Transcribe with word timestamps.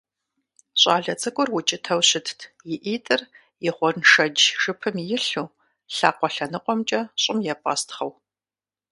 ЩӀалэ 0.81 1.13
цӀыкӀур 1.21 1.49
укӀытэу 1.57 2.01
щытт, 2.09 2.39
и 2.73 2.75
ӀитӀыр 2.83 3.21
и 3.67 3.69
гъуэншэдж 3.75 4.39
жыпым 4.61 4.95
илъу, 5.15 5.47
лъакъуэ 5.95 6.29
лъэныкъуэмкӀэ 6.35 7.01
щӀым 7.21 7.39
епӀэстхъыу. 7.53 8.11